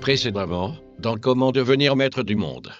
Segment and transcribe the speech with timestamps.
[0.00, 2.72] Précédemment, dans Comment devenir maître du monde.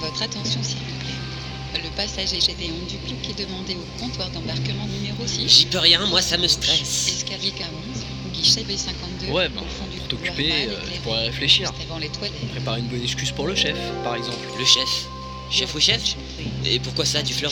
[0.00, 1.82] Votre attention, s'il vous plaît.
[1.84, 5.48] Le passager Gédéon Duclouc est demandé au comptoir d'embarquement numéro 6.
[5.48, 7.08] J'y peux rien, moi ça me stresse.
[7.08, 9.30] Escalier K11, guichet B52.
[9.32, 11.68] Ouais, au fond du pour t'occuper, mal euh, pourrais réfléchir.
[11.68, 12.50] Juste avant les toilettes.
[12.50, 14.38] Préparer une bonne excuse pour le chef, par exemple.
[14.58, 15.06] Le chef
[15.52, 16.16] Chef ou chef
[16.64, 17.50] Et pourquoi ça, du flanc?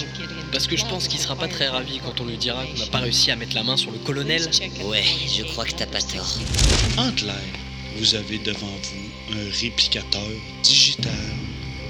[0.52, 2.86] Parce que je pense qu'il sera pas très ravi quand on lui dira qu'on n'a
[2.86, 4.42] pas réussi à mettre la main sur le colonel.
[4.84, 6.38] Ouais, je crois que t'as pas tort.
[6.96, 7.36] En clair,
[7.96, 10.22] vous avez devant vous un réplicateur
[10.62, 11.12] digital.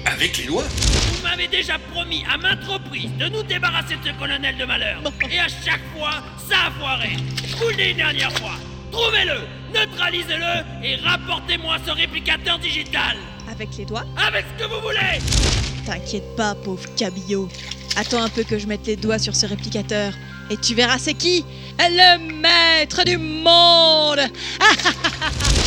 [0.05, 0.65] Avec les lois?
[0.65, 5.01] Vous m'avez déjà promis à maintes reprises de nous débarrasser de ce colonel de malheur.
[5.31, 7.15] Et à chaque fois, ça a foiré.
[7.57, 8.55] Vous le dis une dernière fois.
[8.91, 9.39] Trouvez-le,
[9.73, 13.15] neutralisez-le et rapportez-moi ce réplicateur digital.
[13.49, 14.05] Avec les doigts?
[14.17, 17.49] Avec ce que vous voulez T'inquiète pas, pauvre cabillaud.
[17.95, 20.13] Attends un peu que je mette les doigts sur ce réplicateur.
[20.49, 21.45] Et tu verras c'est qui
[21.79, 24.19] Le maître du monde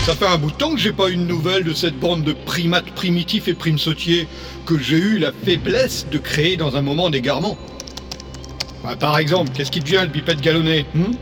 [0.05, 2.33] Ça fait un bout de temps que j'ai pas une nouvelle de cette bande de
[2.33, 4.29] primates primitifs et primes sautiers
[4.67, 7.57] que j'ai eu la faiblesse de créer dans un moment d'égarement.
[8.83, 11.13] Bah, par exemple, qu'est-ce qui devient le bipède galonné hmm?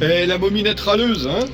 [0.00, 1.46] Eh, la mominette râleuse, hein?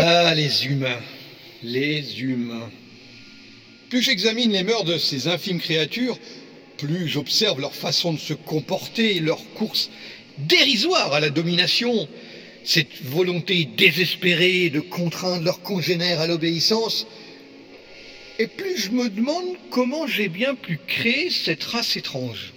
[0.00, 1.00] Ah, les humains.
[1.62, 2.70] Les humains.
[3.90, 6.18] Plus j'examine les mœurs de ces infimes créatures,
[6.76, 9.90] plus j'observe leur façon de se comporter, leur course
[10.38, 12.08] dérisoire à la domination,
[12.64, 17.06] cette volonté désespérée de contraindre leurs congénères à l'obéissance.
[18.38, 22.52] Et plus je me demande comment j'ai bien pu créer cette race étrange.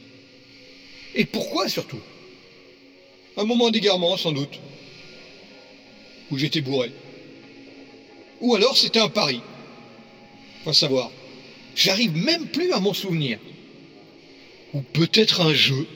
[1.16, 2.00] Et pourquoi surtout?
[3.36, 4.60] Un moment d'égarement sans doute.
[6.30, 6.92] Où j'étais bourré.
[8.42, 9.42] Ou alors c'était un pari.
[10.64, 11.12] Faut savoir.
[11.76, 13.40] J'arrive même plus à m'en souvenir.
[14.74, 15.88] Ou peut-être un jeu.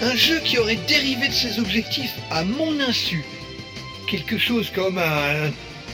[0.00, 3.22] Un jeu qui aurait dérivé de ses objectifs à mon insu.
[4.08, 5.50] Quelque chose comme un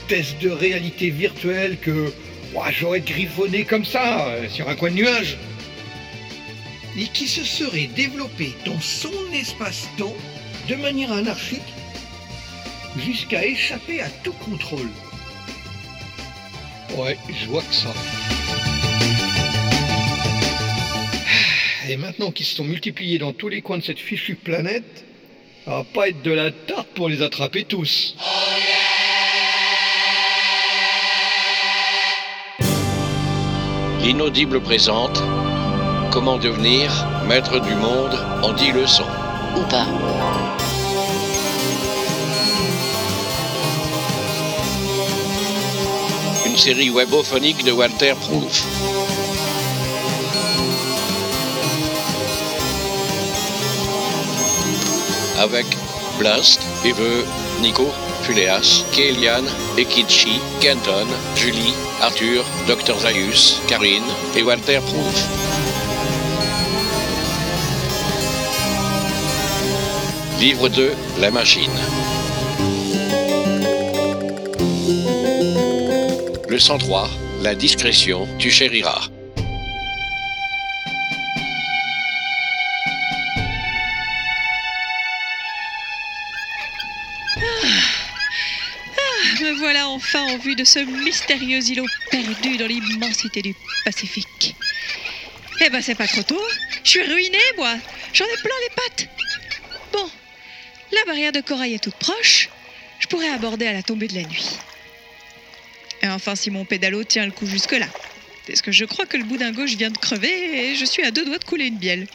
[0.07, 2.13] test de réalité virtuelle que
[2.71, 5.37] j'aurais griffonné comme ça, euh, sur un coin de nuage.
[6.97, 10.15] Et qui se serait développé dans son espace-temps
[10.69, 11.73] de manière anarchique
[12.97, 14.89] jusqu'à échapper à tout contrôle.
[16.95, 17.93] Ouais, je vois que ça.
[21.89, 25.05] Et maintenant qu'ils se sont multipliés dans tous les coins de cette fichue planète,
[25.65, 28.15] ça va pas être de la tarte pour les attraper tous.
[34.03, 35.19] L'inaudible présente
[36.11, 36.91] Comment devenir
[37.27, 38.13] maître du monde
[38.43, 39.03] en 10 leçons.
[39.57, 39.87] Ou pas.
[46.45, 48.98] Une série webophonique de Walter Proof.
[55.39, 55.65] Avec
[56.19, 57.25] Blast, Eve,
[57.61, 57.87] Nico,
[58.23, 59.45] Phileas, Kélian,
[59.77, 62.99] Ekichi, Kenton, Julie, Arthur, Dr.
[62.99, 64.03] Zaius, Karine
[64.35, 65.27] et Walter Proof.
[70.41, 71.71] Livre 2, La machine.
[76.49, 77.09] Le 103,
[77.43, 79.09] La discrétion, tu chériras.
[90.39, 93.55] Vue de ce mystérieux îlot perdu dans l'immensité du
[93.85, 94.55] Pacifique.
[95.61, 96.41] Eh ben c'est pas trop tôt.
[96.83, 97.75] Je suis ruiné, moi.
[98.13, 99.09] J'en ai plein les pattes.
[99.93, 100.09] Bon,
[100.91, 102.49] la barrière de corail est toute proche.
[102.99, 104.49] Je pourrais aborder à la tombée de la nuit.
[106.01, 107.87] Et enfin, si mon pédalo tient le coup jusque-là.
[108.47, 111.11] Parce que je crois que le boudin gauche vient de crever et je suis à
[111.11, 112.07] deux doigts de couler une bielle.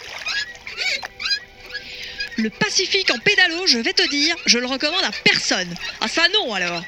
[2.36, 5.72] Le Pacifique en pédalo, je vais te dire, je le recommande à personne.
[6.00, 6.82] Ah ça non alors.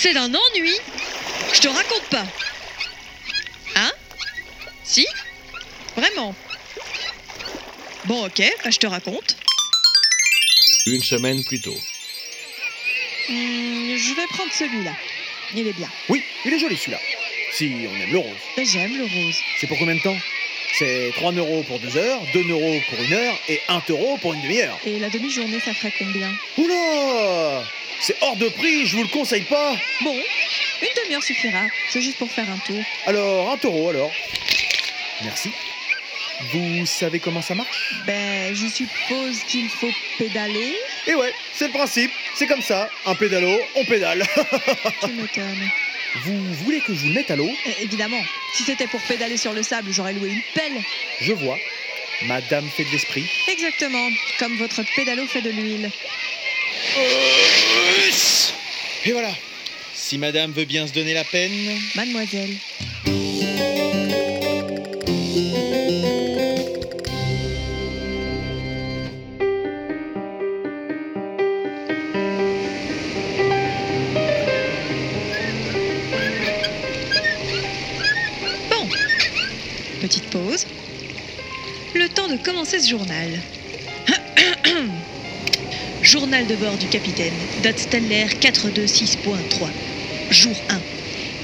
[0.00, 0.74] C'est d'un ennui.
[1.52, 2.24] Je te raconte pas.
[3.74, 3.90] Hein?
[4.84, 5.04] Si?
[5.96, 6.36] Vraiment?
[8.04, 9.36] Bon ok, bah, je te raconte.
[10.86, 11.76] Une semaine plus tôt.
[13.28, 14.92] Hmm, je vais prendre celui-là.
[15.56, 15.88] Il est bien.
[16.08, 17.00] Oui, il est joli celui-là.
[17.52, 18.38] Si on aime le rose.
[18.56, 19.36] J'aime le rose.
[19.58, 20.18] C'est pour combien de temps?
[20.74, 24.32] C'est 3 euros pour 2 heures, 2 euros pour une heure et 1 euro pour
[24.32, 24.78] une demi-heure.
[24.86, 26.30] Et la demi-journée, ça ferait combien?
[26.56, 27.64] Oula
[28.00, 29.74] C'est hors de prix, je vous le conseille pas.
[30.02, 31.62] Bon, Une demi-heure suffira.
[31.90, 32.80] C'est juste pour faire un tour.
[33.06, 34.12] Alors, un taureau alors.
[35.24, 35.50] Merci.
[36.52, 37.94] Vous savez comment ça marche?
[38.06, 40.76] Ben, je suppose qu'il faut pédaler.
[41.08, 42.12] Et ouais, c'est le principe.
[42.36, 42.88] C'est comme ça.
[43.06, 44.24] Un pédalo, on pédale.
[45.00, 45.68] Tu m'étonnes.
[46.24, 47.50] vous voulez que je vous le mette à l'eau?
[47.66, 48.22] Eh, Évidemment,
[48.54, 50.80] si c'était pour pédaler sur le sable, j'aurais loué une pelle.
[51.20, 51.58] Je vois.
[52.22, 53.24] Madame fait de l'esprit.
[53.48, 54.08] Exactement,
[54.38, 55.90] comme votre pédalo fait de l'huile.
[59.04, 59.30] Et voilà.
[59.94, 61.50] Si madame veut bien se donner la peine.
[61.94, 62.56] Mademoiselle.
[78.70, 78.88] Bon,
[80.02, 80.66] petite pause.
[81.94, 83.40] Le temps de commencer ce journal.
[86.08, 89.28] Journal de bord du capitaine, date stellaire 426.3.
[90.30, 90.80] Jour 1.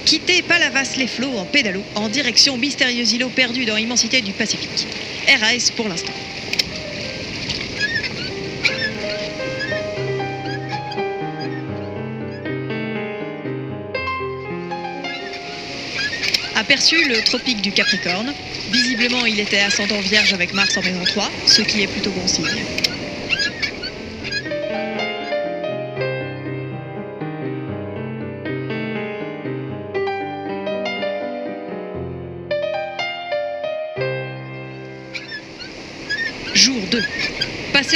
[0.06, 4.86] Quitter Palavas-les-Flots en pédalo en direction mystérieux îlot perdu dans l'immensité du Pacifique.
[5.28, 6.14] RAS pour l'instant.
[16.56, 18.32] Aperçu le tropique du Capricorne.
[18.72, 22.26] Visiblement, il était ascendant vierge avec Mars en maison 3, ce qui est plutôt bon
[22.26, 22.64] signe.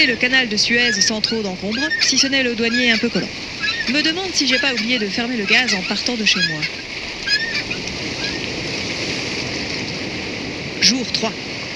[0.07, 3.29] Le canal de Suez sans trop d'encombre, si ce n'est le douanier un peu collant.
[3.89, 6.61] Me demande si j'ai pas oublié de fermer le gaz en partant de chez moi.
[10.81, 11.33] Jour 3.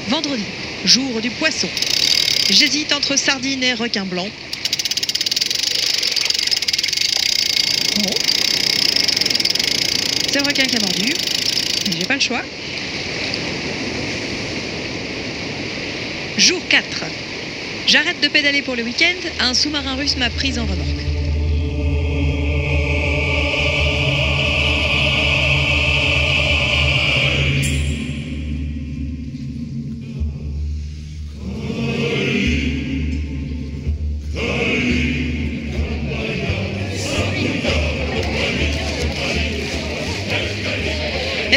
[0.08, 0.44] Vendredi.
[0.84, 1.68] Jour du poisson.
[2.48, 4.28] J'hésite entre sardines et requin blanc.
[8.04, 8.14] Bon.
[10.30, 11.12] C'est le requin qui a mordu.
[11.88, 12.42] Mais j'ai pas le choix.
[16.38, 17.04] Jour 4.
[17.92, 20.78] J'arrête de pédaler pour le week-end, un sous-marin russe m'a prise en remorque.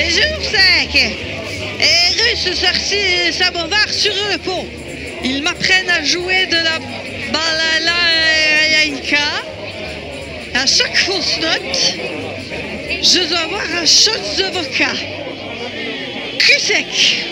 [0.10, 0.96] Jour 5.
[1.80, 4.85] Et Russe sorti samovar sur le pont.
[5.28, 6.78] Ils m'apprennent à jouer de la
[7.34, 9.18] balalaïka.
[10.54, 11.96] À chaque fausse note,
[13.02, 14.92] je dois avoir un shot de vodka.
[16.38, 17.26] Cul sec.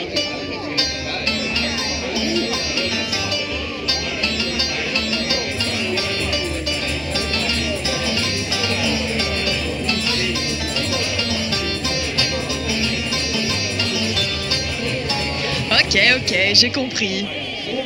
[15.72, 17.26] Ok, ok, j'ai compris.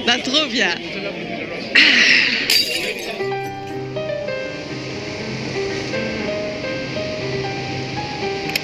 [0.07, 0.73] Bah trop bien.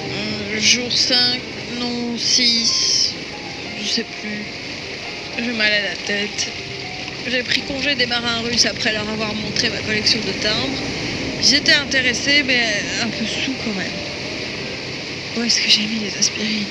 [0.08, 1.16] Euh, jour 5,
[1.78, 3.14] non 6,
[3.78, 4.46] je sais plus.
[5.36, 6.48] J'ai mal à la tête.
[7.26, 10.82] J'ai pris congé des marins russes après leur avoir montré ma collection de timbres.
[11.42, 12.64] Ils étaient intéressés, mais
[13.02, 13.92] un peu sous quand même.
[15.36, 16.64] Où est-ce que j'ai mis les aspirines?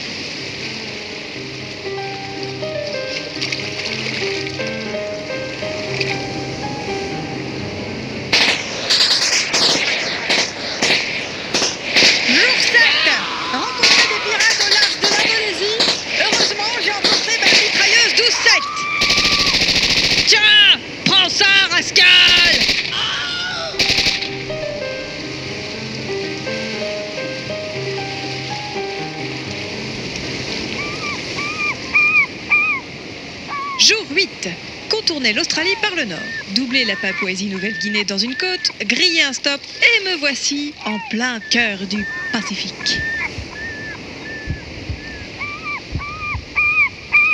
[35.32, 36.20] L'Australie par le nord,
[36.54, 41.80] doubler la Papouasie-Nouvelle-Guinée dans une côte, griller un stop et me voici en plein cœur
[41.88, 43.00] du Pacifique.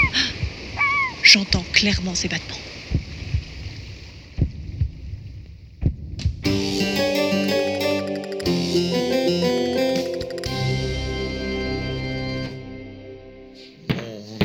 [0.06, 0.82] Ah,
[1.24, 2.56] J'entends clairement ces battements.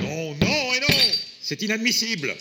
[0.03, 0.97] Non, non et non
[1.43, 2.35] C'est inadmissible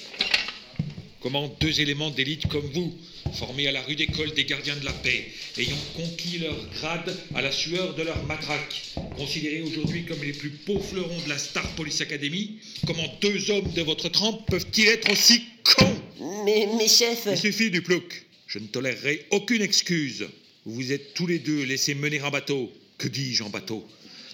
[1.24, 2.94] Comment deux éléments d'élite comme vous,
[3.36, 7.42] formés à la rude école des gardiens de la paix, ayant conquis leur grade à
[7.42, 8.82] la sueur de leur matraque,
[9.16, 13.72] considérés aujourd'hui comme les plus beaux fleurons de la Star Police Academy, comment deux hommes
[13.72, 15.96] de votre trempe peuvent-ils être aussi cons?
[16.44, 17.26] Mais, mais chef.
[17.32, 18.26] Il suffit du plouc.
[18.48, 20.28] Je ne tolérerai aucune excuse.
[20.66, 22.70] Vous vous êtes tous les deux laissés mener en bateau.
[22.98, 23.88] que dis-je en bateau,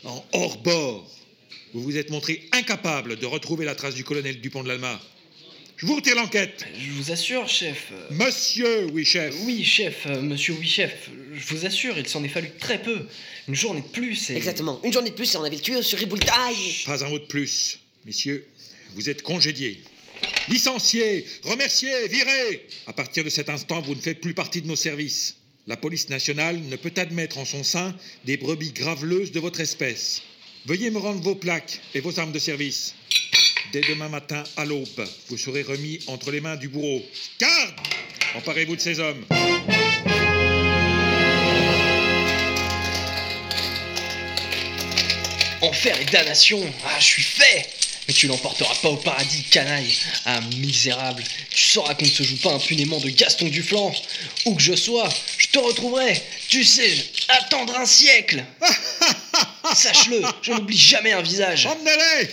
[0.05, 1.07] en hors-bord.
[1.73, 4.99] Vous vous êtes montré incapable de retrouver la trace du colonel Dupont de l'Alma.
[5.79, 6.65] Je vous retire l'enquête.
[6.77, 7.87] Je vous assure, chef.
[7.93, 9.33] euh, Monsieur, oui, chef.
[9.45, 11.09] Oui, chef, euh, monsieur, oui, chef.
[11.33, 13.07] Je vous assure, il s'en est fallu très peu.
[13.47, 14.35] Une journée de plus et.
[14.35, 14.81] Exactement.
[14.83, 16.83] Une journée de plus et on avait le tueur sur Riboultaille.
[16.85, 17.79] Pas un mot de plus.
[18.05, 18.45] Messieurs,
[18.95, 19.81] vous êtes congédiés.
[20.49, 22.67] Licenciés, remerciés, virés.
[22.85, 25.37] À partir de cet instant, vous ne faites plus partie de nos services.
[25.65, 27.95] La police nationale ne peut admettre en son sein
[28.25, 30.23] des brebis graveleuses de votre espèce.
[30.65, 32.95] Veuillez me rendre vos plaques et vos armes de service.
[33.71, 37.05] Dès demain matin à l'aube, vous serez remis entre les mains du bourreau.
[37.39, 37.75] Garde!
[38.35, 39.25] Emparez-vous de ces hommes.
[45.61, 46.59] Enfer et damnation.
[46.85, 47.69] Ah, je suis fait.
[48.07, 49.93] Mais tu l'emporteras pas au paradis, canaille.
[50.25, 51.23] Ah, misérable.
[51.51, 53.93] Tu sauras qu'on ne se joue pas impunément de Gaston Duflan.
[54.45, 56.19] Où que je sois, je te retrouverai.
[56.47, 56.91] Tu sais,
[57.27, 58.43] attendre un siècle.
[59.75, 61.67] Sache-le, je n'oublie jamais un visage.
[61.67, 62.29] Emmenez-les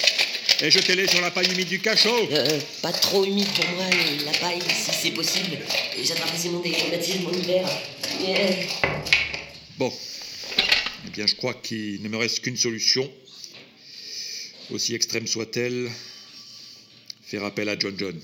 [0.62, 2.28] Et jetez-les sur la paille humide du cachot.
[2.32, 5.58] Euh, pas trop humide pour moi, le- la paille, si c'est possible.
[6.02, 7.68] J'attraperai mon déglatisme mon hiver.
[8.26, 8.56] Yeah.
[9.78, 9.92] Bon.
[11.06, 13.10] Eh bien, je crois qu'il ne me reste qu'une solution.
[14.70, 15.88] Aussi extrême soit-elle,
[17.24, 18.20] faire appel à John John.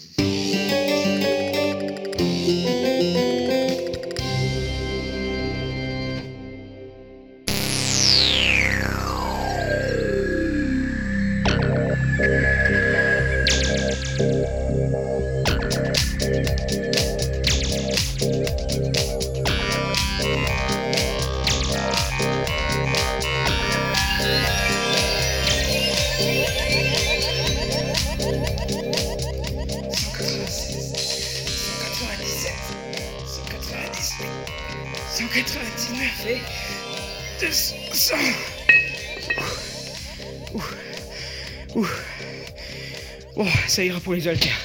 [43.34, 44.60] Bon, ça ira pour les haltères.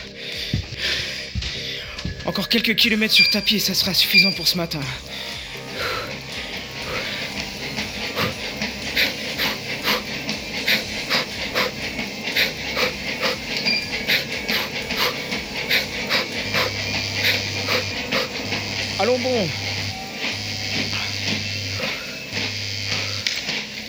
[2.25, 4.81] Encore quelques kilomètres sur tapis et ça sera suffisant pour ce matin.
[18.99, 19.47] Allons bon.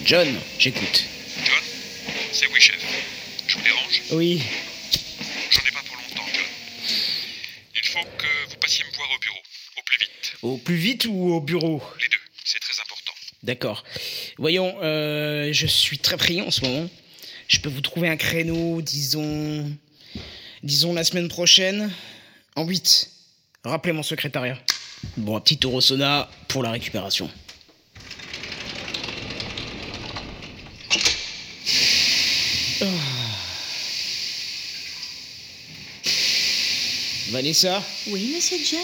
[0.09, 0.27] John,
[0.59, 1.05] j'écoute.
[1.45, 1.63] John
[2.33, 2.79] C'est oui, chef.
[3.47, 4.03] Je vous dérange?
[4.13, 4.43] Oui,
[5.51, 6.45] J'en ai pas pour longtemps, John.
[7.75, 9.37] Il faut que vous passiez me voir au bureau,
[9.77, 10.33] au plus vite.
[10.41, 11.83] au plus vite ou au bureau?
[12.01, 13.13] Les deux, c'est très important.
[13.43, 13.85] D'accord.
[14.39, 16.89] Voyons, euh, je suis très pris en ce moment.
[17.49, 19.71] Je peux vous trouver un créneau, disons.
[20.63, 21.93] Disons la semaine prochaine,
[22.57, 23.11] en 8.
[23.63, 24.57] Rappelez mon secrétariat.
[25.19, 27.31] Bon, un petit euro sauna pour la récupération.
[37.31, 38.81] Vanessa, Oui, monsieur John?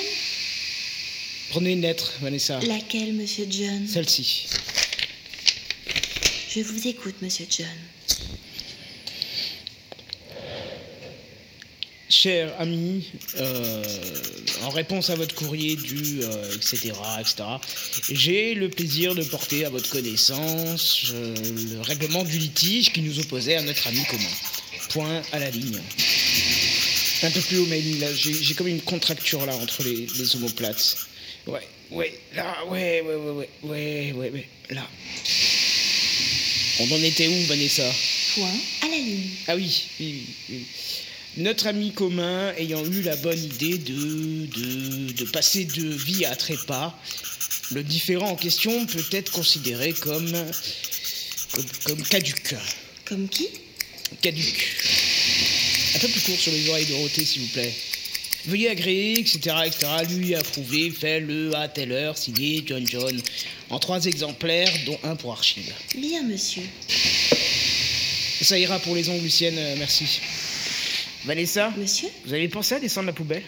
[1.51, 2.59] Prenez une lettre, Vanessa.
[2.61, 3.87] Laquelle, monsieur John?
[3.87, 4.47] Celle-ci.
[6.51, 7.67] Je vous écoute, monsieur John.
[12.25, 13.05] Cher ami,
[13.37, 13.85] euh,
[14.63, 17.45] en réponse à votre courrier du euh, etc., etc.,
[18.11, 21.35] j'ai le plaisir de porter à votre connaissance euh,
[21.75, 24.25] le règlement du litige qui nous opposait à notre ami commun.
[24.89, 25.79] Point à la ligne.
[27.25, 30.97] Un peu plus haut, mais là, j'ai comme une contracture là entre les, les omoplates.
[31.47, 34.89] Ouais, ouais, là, ouais, ouais, ouais, ouais, ouais, ouais, ouais, là.
[36.81, 37.85] On en était où, Vanessa?
[38.35, 38.49] Point
[38.81, 39.29] à la ligne.
[39.47, 40.67] ah oui, oui, oui, oui.
[41.37, 46.37] Notre ami commun ayant eu la bonne idée de, de, de passer de vie à
[46.37, 46.97] trépas,
[47.73, 50.33] le différent en question peut être considéré comme,
[51.53, 52.55] comme, comme caduc.
[53.05, 53.49] Comme qui?
[54.23, 54.77] Caduc.
[55.97, 57.75] Un peu plus court sur les oreilles Dorothée, s'il vous plaît.
[58.47, 63.21] Veuillez agréer, etc., etc., lui approuver, fait le à telle heure, signé John John,
[63.71, 65.73] en trois exemplaires, dont un pour archive.
[65.97, 66.63] Bien, monsieur.
[68.43, 70.21] Ça ira pour les ongles, Lucienne, euh, merci.
[71.25, 73.43] Vanessa Monsieur Vous avez pensé à descendre la poubelle?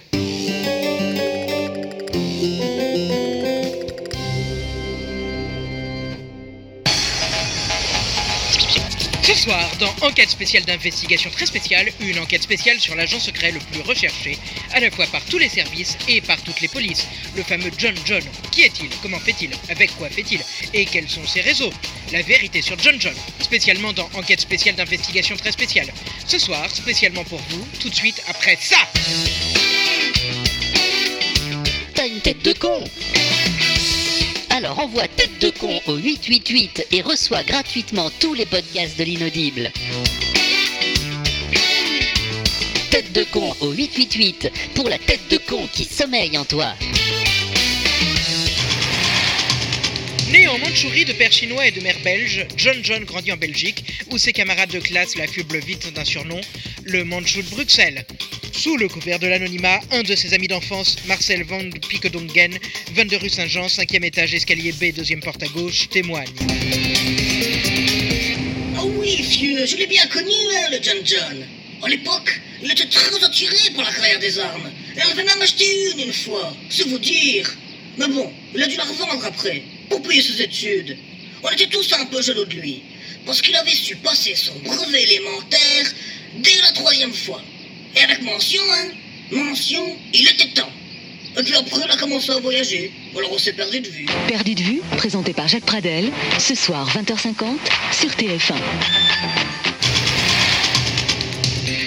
[9.22, 13.58] Ce soir, dans Enquête spéciale d'investigation très spéciale, une enquête spéciale sur l'agent secret le
[13.58, 14.38] plus recherché,
[14.72, 17.06] à la fois par tous les services et par toutes les polices,
[17.36, 18.22] le fameux John John.
[18.52, 18.88] Qui est-il?
[19.02, 19.50] Comment fait-il?
[19.68, 20.40] Avec quoi fait-il?
[20.72, 21.72] Et quels sont ses réseaux?
[22.12, 25.88] La vérité sur John John, spécialement dans Enquête spéciale d'investigation très spéciale.
[26.26, 28.76] Ce soir, spécialement pour vous, tout de suite après ça
[31.94, 32.84] T'as une tête de con
[34.50, 39.72] Alors envoie tête de con au 888 et reçois gratuitement tous les podcasts de l'inaudible.
[42.90, 46.72] Tête de con au 888 pour la tête de con qui sommeille en toi.
[50.36, 53.84] Né en Mandchourie de père chinois et de mère belge, John John grandit en Belgique,
[54.10, 56.38] où ses camarades de classe l'affublent vite d'un surnom,
[56.84, 58.04] le Mandchou de Bruxelles.
[58.52, 62.52] Sous le couvert de l'anonymat, un de ses amis d'enfance, Marcel Van Pickedongen,
[62.92, 66.28] 22 rue Saint-Jean, 5e étage, escalier B, deuxième porte à gauche, témoigne.
[68.78, 71.46] Oh oui, vieux, je l'ai bien connu, hein, le John John.
[71.82, 74.70] À l'époque, il était très attiré par la carrière des armes.
[74.98, 75.64] Et on avait même acheté
[75.94, 77.56] une une fois, c'est vous dire.
[77.96, 80.96] Mais bon, il a dû la revendre après, pour payer ses études.
[81.42, 82.82] On était tous un peu jaloux de lui,
[83.24, 85.92] parce qu'il avait su passer son brevet élémentaire
[86.38, 87.42] dès la troisième fois.
[87.94, 88.88] Et avec mention, hein,
[89.30, 90.70] mention, il était temps.
[91.38, 92.90] Et puis après, il a commencé à voyager.
[93.16, 94.06] Alors on s'est perdu de vue.
[94.26, 97.58] Perdu de vue, présenté par Jacques Pradel, ce soir 20h50
[97.92, 98.54] sur TF1.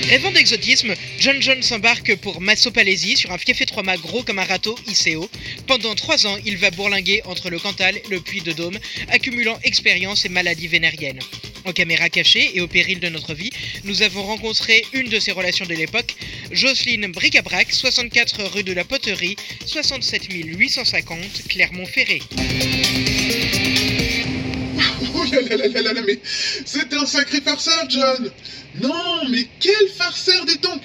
[0.10, 4.44] Rêvant d'exotisme, John John s'embarque pour Massopalaisie sur un café trois mâts gros comme un
[4.44, 5.30] râteau ICO.
[5.68, 9.60] Pendant trois ans, il va bourlinguer entre le Cantal et le Puy de Dôme, accumulant
[9.62, 11.20] expérience et maladies vénériennes.
[11.66, 13.52] En caméra cachée et au péril de notre vie,
[13.84, 16.16] nous avons rencontré une de ses relations de l'époque,
[16.52, 19.36] Jocelyne Bricabrac, 64 rue de la Poterie,
[19.68, 22.20] 67 850 Clermont-Ferré.
[26.06, 26.20] Mais
[26.66, 28.32] c'est un sacré farceur, John
[28.82, 30.80] Non, mais quel farceur des temps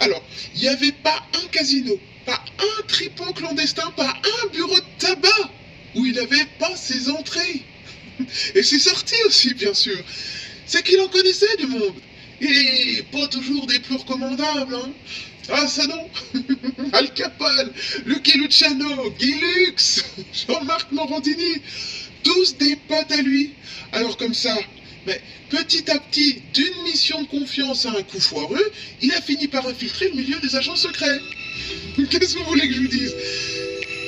[0.00, 0.22] Alors,
[0.54, 4.14] il n'y avait pas un casino, pas un tripot clandestin, pas
[4.44, 5.50] un bureau de tabac
[5.94, 7.62] où il n'avait pas ses entrées.
[8.54, 9.98] Et ses sorties aussi, bien sûr.
[10.66, 11.94] C'est qu'il en connaissait du monde.
[12.40, 14.92] Et pas toujours des plus recommandables, hein
[15.52, 16.08] ah ça non
[16.92, 17.72] Al Capone,
[18.06, 21.60] Lucky Luciano, Guy Lux, Jean-Marc Morandini,
[22.22, 23.52] tous des potes à lui.
[23.92, 24.56] Alors comme ça,
[25.06, 29.48] mais petit à petit, d'une mission de confiance à un coup foireux, il a fini
[29.48, 31.20] par infiltrer le milieu des agents secrets.
[32.10, 33.14] Qu'est-ce que vous voulez que je vous dise?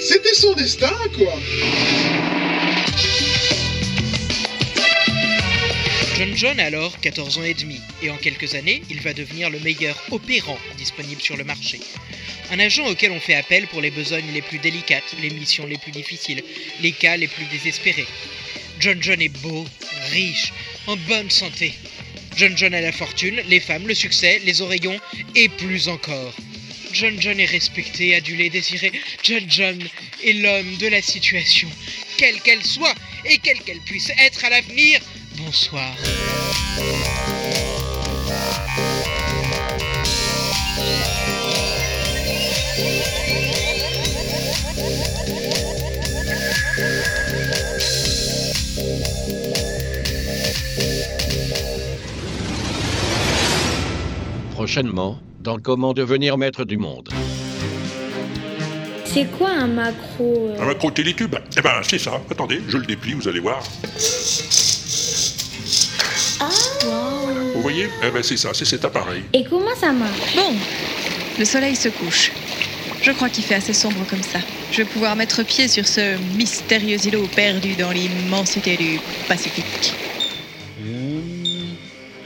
[0.00, 2.41] C'était son destin, quoi.
[6.22, 9.50] John John a alors 14 ans et demi, et en quelques années, il va devenir
[9.50, 11.80] le meilleur opérant disponible sur le marché.
[12.52, 15.78] Un agent auquel on fait appel pour les besognes les plus délicates, les missions les
[15.78, 16.44] plus difficiles,
[16.80, 18.06] les cas les plus désespérés.
[18.78, 19.66] John John est beau,
[20.12, 20.52] riche,
[20.86, 21.74] en bonne santé.
[22.36, 25.00] John John a la fortune, les femmes, le succès, les oreillons
[25.34, 26.36] et plus encore.
[26.92, 28.92] John John est respecté, adulé, désiré.
[29.24, 29.82] John John
[30.22, 31.68] est l'homme de la situation,
[32.16, 35.00] quelle qu'elle soit et quelle qu'elle puisse être à l'avenir.
[35.44, 35.82] Bonsoir.
[54.52, 57.08] Prochainement, dans Comment devenir maître du monde.
[59.04, 62.22] C'est quoi un macro euh Un macro télétube Eh ben, c'est ça.
[62.30, 63.62] Attendez, je le déplie, vous allez voir.
[66.84, 67.52] Wow.
[67.54, 67.88] Vous voyez?
[68.02, 69.22] Eh ben, c'est ça, c'est cet appareil.
[69.32, 70.34] Et comment ça marche?
[70.36, 70.54] Bon,
[71.38, 72.32] le soleil se couche.
[73.02, 74.38] Je crois qu'il fait assez sombre comme ça.
[74.70, 79.92] Je vais pouvoir mettre pied sur ce mystérieux îlot perdu dans l'immensité du Pacifique.
[80.84, 81.20] Euh,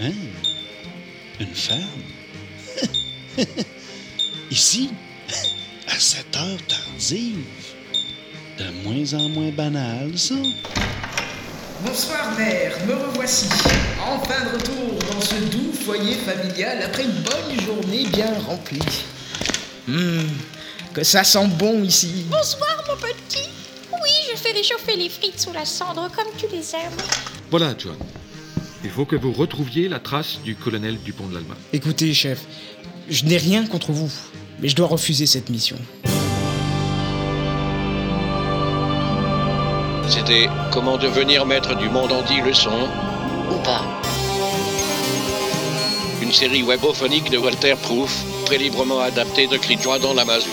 [0.01, 0.13] hein?
[1.41, 1.79] Une femme?
[4.51, 4.91] Ici?
[5.89, 7.39] À cette heure tardive?
[8.59, 10.35] De moins en moins banal, ça?
[11.87, 13.49] Bonsoir mère, me revoici.
[14.05, 18.81] Enfin de retour dans ce doux foyer familial après une bonne journée bien remplie.
[19.89, 20.29] Hum,
[20.93, 22.27] que ça sent bon ici.
[22.29, 23.49] Bonsoir mon petit.
[23.93, 27.01] Oui, je fais réchauffer les frites sous la cendre comme tu les aimes.
[27.53, 27.97] Voilà, John.
[28.83, 31.55] Il faut que vous retrouviez la trace du colonel Dupont de l'Alma.
[31.73, 32.41] Écoutez, chef,
[33.09, 34.11] je n'ai rien contre vous,
[34.61, 35.77] mais je dois refuser cette mission.
[40.09, 42.89] C'était Comment devenir maître du monde en 10 leçons
[43.51, 43.83] ou pas.
[46.23, 50.53] Une série webophonique de Walter Proof, très librement adaptée de Cridjoie dans la masure.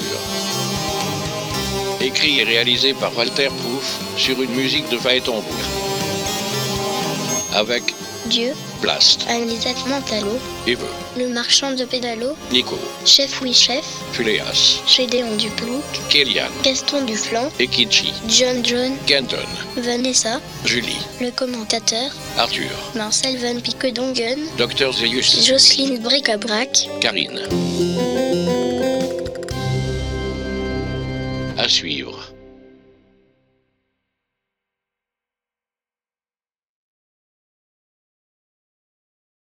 [2.01, 5.41] Écrit et réalisé par Walter Proof sur une musique de Phaéton
[7.53, 7.93] Avec
[8.25, 10.83] Dieu, Blast, Anisette Montalo, Eve,
[11.17, 18.11] le marchand de pédalo, Nico, Chef Oui Chef, Phileas, Gédéon Duplouc, Kélian, Gaston Duflan, Ekichi,
[18.27, 19.37] John John, Kenton,
[19.77, 27.39] Vanessa, Julie, le commentateur, Arthur, Marcel Van Pickedongen, Dr Zeus, Jocelyne Bricabrac, Karine.
[31.57, 32.32] À suivre.